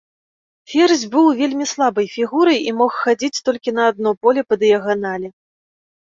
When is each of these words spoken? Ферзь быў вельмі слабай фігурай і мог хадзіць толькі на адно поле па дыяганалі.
Ферзь 0.71 1.01
быў 1.15 1.25
вельмі 1.41 1.65
слабай 1.73 2.07
фігурай 2.15 2.59
і 2.71 2.73
мог 2.79 2.91
хадзіць 3.01 3.43
толькі 3.49 3.73
на 3.81 3.85
адно 3.91 4.09
поле 4.25 4.41
па 4.49 4.57
дыяганалі. 4.63 5.27